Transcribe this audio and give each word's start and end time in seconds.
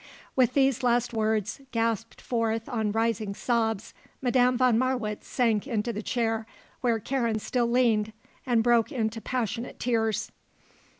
With 0.35 0.55
these 0.55 0.81
last 0.81 1.13
words, 1.13 1.61
gasped 1.71 2.21
forth 2.21 2.67
on 2.67 2.91
rising 2.91 3.35
sobs, 3.35 3.93
Madame 4.19 4.57
von 4.57 4.75
Marwitz 4.75 5.27
sank 5.27 5.67
into 5.67 5.93
the 5.93 6.01
chair 6.01 6.47
where 6.79 6.97
Karen 6.97 7.37
still 7.37 7.69
leaned 7.69 8.11
and 8.43 8.63
broke 8.63 8.91
into 8.91 9.21
passionate 9.21 9.79
tears. 9.79 10.31